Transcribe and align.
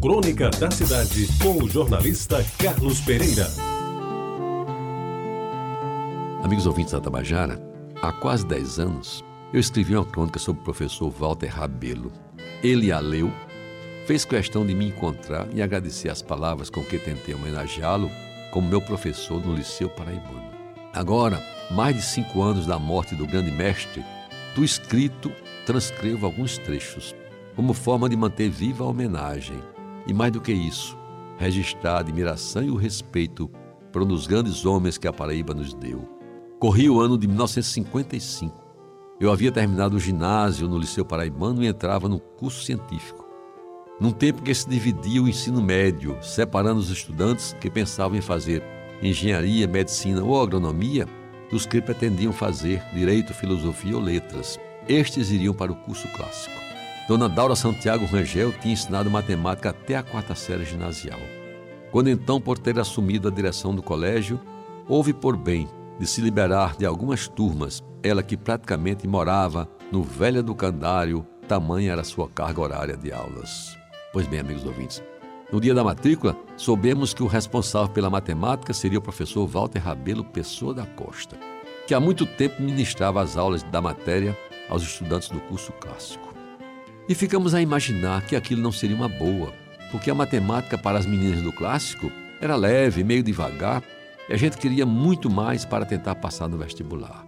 Crônica 0.00 0.48
da 0.50 0.70
Cidade, 0.70 1.26
com 1.42 1.64
o 1.64 1.68
jornalista 1.68 2.44
Carlos 2.56 3.00
Pereira. 3.00 3.48
Amigos 6.44 6.66
ouvintes 6.68 6.92
da 6.92 7.00
Tabajara, 7.00 7.60
há 8.00 8.12
quase 8.12 8.46
10 8.46 8.78
anos 8.78 9.24
eu 9.52 9.58
escrevi 9.58 9.96
uma 9.96 10.04
crônica 10.04 10.38
sobre 10.38 10.60
o 10.60 10.64
professor 10.64 11.10
Walter 11.10 11.48
Rabelo. 11.48 12.12
Ele 12.62 12.92
a 12.92 13.00
leu, 13.00 13.28
fez 14.06 14.24
questão 14.24 14.64
de 14.64 14.72
me 14.72 14.86
encontrar 14.86 15.48
e 15.52 15.60
agradecer 15.60 16.10
as 16.10 16.22
palavras 16.22 16.70
com 16.70 16.84
que 16.84 16.96
tentei 16.96 17.34
homenageá-lo 17.34 18.08
como 18.52 18.68
meu 18.68 18.80
professor 18.80 19.44
no 19.44 19.52
Liceu 19.52 19.88
Paraibano. 19.88 20.52
Agora, 20.94 21.42
mais 21.72 21.96
de 21.96 22.02
cinco 22.02 22.40
anos 22.40 22.66
da 22.66 22.78
morte 22.78 23.16
do 23.16 23.26
grande 23.26 23.50
mestre, 23.50 24.04
do 24.54 24.62
escrito 24.62 25.32
transcrevo 25.66 26.24
alguns 26.24 26.56
trechos, 26.56 27.16
como 27.56 27.74
forma 27.74 28.08
de 28.08 28.16
manter 28.16 28.48
viva 28.48 28.84
a 28.84 28.86
homenagem 28.86 29.60
e 30.08 30.14
mais 30.14 30.32
do 30.32 30.40
que 30.40 30.52
isso, 30.52 30.96
registrar 31.36 31.96
a 31.96 32.00
admiração 32.00 32.62
e 32.62 32.70
o 32.70 32.76
respeito 32.76 33.48
por 33.92 34.02
um 34.02 34.06
dos 34.06 34.26
grandes 34.26 34.64
homens 34.64 34.98
que 34.98 35.06
a 35.06 35.12
Paraíba 35.12 35.54
nos 35.54 35.74
deu. 35.74 36.08
Corria 36.58 36.92
o 36.92 37.00
ano 37.00 37.16
de 37.16 37.28
1955. 37.28 38.66
Eu 39.20 39.30
havia 39.30 39.52
terminado 39.52 39.96
o 39.96 40.00
ginásio 40.00 40.68
no 40.68 40.78
Liceu 40.78 41.04
Paraibano 41.04 41.62
e 41.62 41.66
entrava 41.66 42.08
no 42.08 42.18
curso 42.18 42.64
científico. 42.64 43.26
Num 44.00 44.12
tempo 44.12 44.42
que 44.42 44.54
se 44.54 44.68
dividia 44.68 45.22
o 45.22 45.28
ensino 45.28 45.60
médio, 45.60 46.16
separando 46.22 46.80
os 46.80 46.90
estudantes 46.90 47.54
que 47.60 47.70
pensavam 47.70 48.16
em 48.16 48.20
fazer 48.20 48.62
engenharia, 49.02 49.66
medicina 49.66 50.22
ou 50.22 50.40
agronomia 50.40 51.06
dos 51.50 51.66
que 51.66 51.80
pretendiam 51.80 52.32
fazer 52.32 52.82
direito, 52.94 53.34
filosofia 53.34 53.96
ou 53.96 54.02
letras. 54.02 54.58
Estes 54.88 55.30
iriam 55.30 55.54
para 55.54 55.72
o 55.72 55.76
curso 55.76 56.06
clássico. 56.08 56.67
Dona 57.08 57.26
Daura 57.26 57.56
Santiago 57.56 58.04
Rangel 58.04 58.52
tinha 58.60 58.74
ensinado 58.74 59.10
matemática 59.10 59.70
até 59.70 59.96
a 59.96 60.02
quarta 60.02 60.34
série 60.34 60.66
ginasial. 60.66 61.18
Quando 61.90 62.10
então, 62.10 62.38
por 62.38 62.58
ter 62.58 62.78
assumido 62.78 63.28
a 63.28 63.30
direção 63.30 63.74
do 63.74 63.82
colégio, 63.82 64.38
houve 64.86 65.14
por 65.14 65.34
bem 65.34 65.66
de 65.98 66.06
se 66.06 66.20
liberar 66.20 66.76
de 66.76 66.84
algumas 66.84 67.26
turmas, 67.26 67.82
ela 68.02 68.22
que 68.22 68.36
praticamente 68.36 69.08
morava 69.08 69.66
no 69.90 70.02
Velha 70.02 70.42
do 70.42 70.54
Candário, 70.54 71.26
tamanha 71.48 71.92
era 71.92 72.04
sua 72.04 72.28
carga 72.28 72.60
horária 72.60 72.94
de 72.94 73.10
aulas. 73.10 73.74
Pois 74.12 74.26
bem, 74.26 74.40
amigos 74.40 74.66
ouvintes, 74.66 75.02
no 75.50 75.62
dia 75.62 75.72
da 75.72 75.82
matrícula, 75.82 76.36
soubemos 76.58 77.14
que 77.14 77.22
o 77.22 77.26
responsável 77.26 77.88
pela 77.88 78.10
matemática 78.10 78.74
seria 78.74 78.98
o 78.98 79.02
professor 79.02 79.46
Walter 79.46 79.78
Rabelo 79.78 80.24
Pessoa 80.24 80.74
da 80.74 80.84
Costa, 80.84 81.38
que 81.86 81.94
há 81.94 82.00
muito 82.00 82.26
tempo 82.26 82.62
ministrava 82.62 83.22
as 83.22 83.34
aulas 83.38 83.62
da 83.62 83.80
matéria 83.80 84.36
aos 84.68 84.82
estudantes 84.82 85.30
do 85.30 85.40
curso 85.40 85.72
clássico. 85.72 86.27
E 87.08 87.14
ficamos 87.14 87.54
a 87.54 87.62
imaginar 87.62 88.20
que 88.26 88.36
aquilo 88.36 88.60
não 88.60 88.70
seria 88.70 88.94
uma 88.94 89.08
boa, 89.08 89.54
porque 89.90 90.10
a 90.10 90.14
matemática 90.14 90.76
para 90.76 90.98
as 90.98 91.06
meninas 91.06 91.40
do 91.40 91.50
clássico 91.50 92.12
era 92.38 92.54
leve, 92.54 93.02
meio 93.02 93.22
devagar, 93.22 93.82
e 94.28 94.34
a 94.34 94.36
gente 94.36 94.58
queria 94.58 94.84
muito 94.84 95.30
mais 95.30 95.64
para 95.64 95.86
tentar 95.86 96.16
passar 96.16 96.48
no 96.48 96.58
vestibular. 96.58 97.26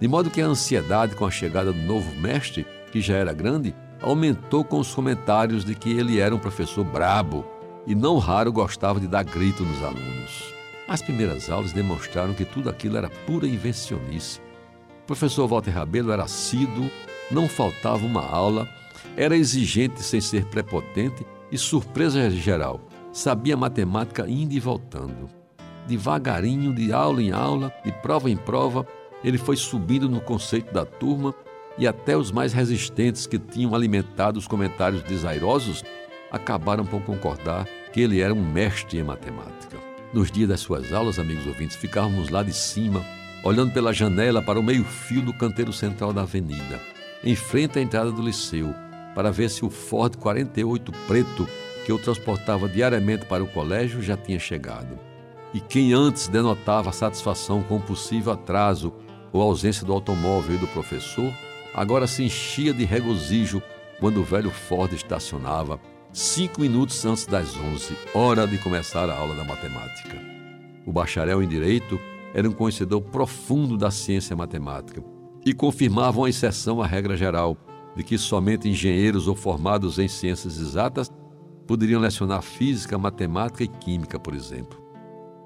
De 0.00 0.08
modo 0.08 0.30
que 0.30 0.40
a 0.40 0.46
ansiedade 0.46 1.14
com 1.14 1.26
a 1.26 1.30
chegada 1.30 1.70
do 1.70 1.82
novo 1.82 2.10
mestre, 2.18 2.66
que 2.90 3.02
já 3.02 3.14
era 3.16 3.34
grande, 3.34 3.74
aumentou 4.00 4.64
com 4.64 4.78
os 4.78 4.94
comentários 4.94 5.66
de 5.66 5.74
que 5.74 5.90
ele 5.90 6.18
era 6.18 6.34
um 6.34 6.38
professor 6.38 6.82
brabo 6.82 7.44
e 7.86 7.94
não 7.94 8.16
raro 8.16 8.50
gostava 8.50 8.98
de 8.98 9.06
dar 9.06 9.24
grito 9.24 9.62
nos 9.62 9.82
alunos. 9.82 10.54
As 10.88 11.02
primeiras 11.02 11.50
aulas 11.50 11.72
demonstraram 11.72 12.32
que 12.32 12.46
tudo 12.46 12.70
aquilo 12.70 12.96
era 12.96 13.10
pura 13.26 13.46
invencionice. 13.46 14.40
O 15.02 15.06
professor 15.06 15.46
Walter 15.46 15.72
Rabelo 15.72 16.10
era 16.10 16.22
assíduo, 16.22 16.90
não 17.30 17.46
faltava 17.46 18.06
uma 18.06 18.24
aula 18.26 18.66
era 19.16 19.36
exigente 19.36 20.02
sem 20.02 20.20
ser 20.20 20.46
prepotente 20.46 21.26
e 21.50 21.58
surpresa 21.58 22.30
geral. 22.30 22.80
Sabia 23.12 23.56
matemática 23.56 24.28
indo 24.28 24.54
e 24.54 24.60
voltando. 24.60 25.28
Devagarinho, 25.86 26.74
de 26.74 26.92
aula 26.92 27.22
em 27.22 27.32
aula, 27.32 27.72
de 27.84 27.90
prova 27.90 28.30
em 28.30 28.36
prova, 28.36 28.86
ele 29.24 29.38
foi 29.38 29.56
subindo 29.56 30.08
no 30.08 30.20
conceito 30.20 30.72
da 30.72 30.84
turma 30.84 31.34
e 31.76 31.86
até 31.86 32.16
os 32.16 32.30
mais 32.30 32.52
resistentes 32.52 33.26
que 33.26 33.38
tinham 33.38 33.74
alimentado 33.74 34.38
os 34.38 34.46
comentários 34.46 35.02
desairosos 35.02 35.82
acabaram 36.30 36.84
por 36.84 37.02
concordar 37.02 37.66
que 37.92 38.00
ele 38.00 38.20
era 38.20 38.32
um 38.32 38.44
mestre 38.44 38.98
em 38.98 39.02
matemática. 39.02 39.76
Nos 40.12 40.30
dias 40.30 40.48
das 40.48 40.60
suas 40.60 40.92
aulas, 40.92 41.18
amigos 41.18 41.46
ouvintes, 41.46 41.76
ficávamos 41.76 42.30
lá 42.30 42.42
de 42.42 42.52
cima, 42.52 43.04
olhando 43.44 43.72
pela 43.72 43.92
janela 43.92 44.42
para 44.42 44.58
o 44.58 44.62
meio-fio 44.62 45.22
do 45.22 45.32
canteiro 45.32 45.72
central 45.72 46.12
da 46.12 46.22
avenida, 46.22 46.80
em 47.24 47.34
frente 47.34 47.78
à 47.78 47.82
entrada 47.82 48.10
do 48.10 48.22
liceu, 48.22 48.74
para 49.20 49.30
ver 49.30 49.50
se 49.50 49.62
o 49.66 49.68
Ford 49.68 50.16
48 50.16 50.90
preto 51.06 51.46
que 51.84 51.92
eu 51.92 51.98
transportava 51.98 52.66
diariamente 52.66 53.26
para 53.26 53.44
o 53.44 53.46
colégio 53.46 54.00
já 54.00 54.16
tinha 54.16 54.38
chegado. 54.38 54.98
E 55.52 55.60
quem 55.60 55.92
antes 55.92 56.26
denotava 56.26 56.90
satisfação 56.90 57.62
com 57.62 57.76
o 57.76 57.82
possível 57.82 58.32
atraso 58.32 58.94
ou 59.30 59.42
ausência 59.42 59.84
do 59.84 59.92
automóvel 59.92 60.56
e 60.56 60.58
do 60.58 60.66
professor, 60.68 61.30
agora 61.74 62.06
se 62.06 62.22
enchia 62.24 62.72
de 62.72 62.86
regozijo 62.86 63.62
quando 63.98 64.22
o 64.22 64.24
velho 64.24 64.50
Ford 64.50 64.90
estacionava 64.94 65.78
cinco 66.10 66.62
minutos 66.62 67.04
antes 67.04 67.26
das 67.26 67.54
onze, 67.58 67.94
hora 68.14 68.46
de 68.46 68.56
começar 68.56 69.10
a 69.10 69.18
aula 69.18 69.34
da 69.34 69.44
matemática. 69.44 70.16
O 70.86 70.92
bacharel 70.92 71.42
em 71.42 71.46
Direito 71.46 72.00
era 72.32 72.48
um 72.48 72.52
conhecedor 72.52 73.02
profundo 73.02 73.76
da 73.76 73.90
ciência 73.90 74.34
matemática 74.34 75.04
e 75.44 75.52
confirmava 75.52 76.20
uma 76.20 76.30
exceção 76.30 76.80
à 76.80 76.86
regra 76.86 77.18
geral, 77.18 77.54
de 77.96 78.04
que 78.04 78.16
somente 78.16 78.68
engenheiros 78.68 79.26
ou 79.28 79.34
formados 79.34 79.98
em 79.98 80.08
ciências 80.08 80.58
exatas 80.58 81.10
poderiam 81.66 82.00
lecionar 82.00 82.42
física, 82.42 82.98
matemática 82.98 83.62
e 83.62 83.68
química, 83.68 84.18
por 84.18 84.34
exemplo. 84.34 84.80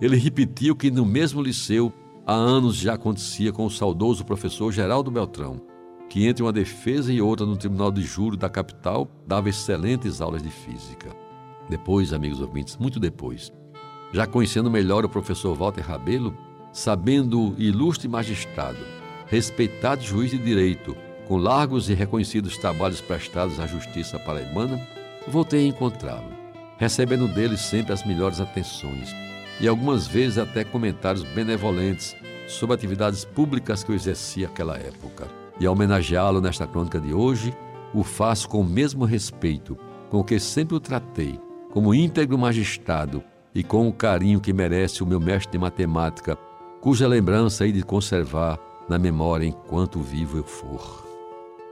Ele 0.00 0.16
repetiu 0.16 0.74
que 0.74 0.90
no 0.90 1.04
mesmo 1.04 1.42
liceu 1.42 1.92
há 2.26 2.34
anos 2.34 2.76
já 2.76 2.94
acontecia 2.94 3.52
com 3.52 3.66
o 3.66 3.70
saudoso 3.70 4.24
professor 4.24 4.72
Geraldo 4.72 5.10
Beltrão, 5.10 5.60
que 6.08 6.26
entre 6.26 6.42
uma 6.42 6.52
defesa 6.52 7.12
e 7.12 7.20
outra 7.20 7.46
no 7.46 7.56
Tribunal 7.56 7.92
de 7.92 8.02
Júri 8.02 8.36
da 8.36 8.48
capital 8.48 9.08
dava 9.26 9.48
excelentes 9.48 10.20
aulas 10.20 10.42
de 10.42 10.50
física. 10.50 11.10
Depois, 11.68 12.12
amigos 12.12 12.40
ouvintes, 12.40 12.76
muito 12.76 12.98
depois, 12.98 13.52
já 14.12 14.26
conhecendo 14.26 14.70
melhor 14.70 15.04
o 15.04 15.08
professor 15.08 15.54
Walter 15.54 15.82
Rabelo, 15.82 16.36
sabendo 16.72 17.54
ilustre 17.58 18.08
magistrado, 18.08 18.78
respeitado 19.26 20.02
juiz 20.02 20.30
de 20.30 20.38
direito, 20.38 20.96
com 21.30 21.36
largos 21.36 21.88
e 21.88 21.94
reconhecidos 21.94 22.58
trabalhos 22.58 23.00
prestados 23.00 23.60
à 23.60 23.66
justiça 23.68 24.18
paraibana, 24.18 24.84
voltei 25.28 25.64
a 25.64 25.68
encontrá-lo, 25.68 26.32
recebendo 26.76 27.28
dele 27.28 27.56
sempre 27.56 27.92
as 27.92 28.04
melhores 28.04 28.40
atenções 28.40 29.14
e 29.60 29.68
algumas 29.68 30.08
vezes 30.08 30.38
até 30.38 30.64
comentários 30.64 31.22
benevolentes 31.22 32.16
sobre 32.48 32.74
atividades 32.74 33.24
públicas 33.24 33.84
que 33.84 33.92
eu 33.92 33.94
exercia 33.94 34.48
naquela 34.48 34.76
época. 34.76 35.28
E 35.60 35.68
homenageá-lo 35.68 36.40
nesta 36.40 36.66
crônica 36.66 36.98
de 36.98 37.14
hoje, 37.14 37.56
o 37.94 38.02
faço 38.02 38.48
com 38.48 38.62
o 38.62 38.68
mesmo 38.68 39.04
respeito 39.04 39.78
com 40.10 40.24
que 40.24 40.40
sempre 40.40 40.74
o 40.74 40.80
tratei, 40.80 41.38
como 41.70 41.94
íntegro 41.94 42.36
magistrado 42.36 43.22
e 43.54 43.62
com 43.62 43.86
o 43.86 43.92
carinho 43.92 44.40
que 44.40 44.52
merece 44.52 45.00
o 45.00 45.06
meu 45.06 45.20
mestre 45.20 45.52
de 45.52 45.58
matemática, 45.58 46.36
cuja 46.80 47.06
lembrança 47.06 47.64
hei 47.64 47.70
de 47.70 47.84
conservar 47.84 48.58
na 48.88 48.98
memória 48.98 49.46
enquanto 49.46 50.00
vivo 50.00 50.36
eu 50.36 50.42
for. 50.42 51.09